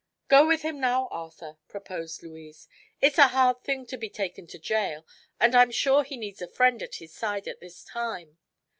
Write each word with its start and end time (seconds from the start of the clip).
"Go 0.29 0.47
with 0.47 0.63
him 0.63 0.79
now, 0.79 1.07
Arthur," 1.11 1.59
proposed 1.67 2.23
Louise. 2.23 2.67
"It's 3.01 3.19
a 3.19 3.27
hard 3.27 3.63
thing 3.63 3.85
to 3.85 3.97
be 3.97 4.09
taken 4.09 4.47
to 4.47 4.57
jail 4.57 5.05
and 5.39 5.53
I'm 5.53 5.69
sure 5.69 6.03
he 6.03 6.17
needs 6.17 6.41
a 6.41 6.47
friend 6.47 6.81
at 6.81 6.95
his 6.95 7.13
side 7.13 7.47
at 7.47 7.59
this 7.59 7.83
time." 7.83 8.39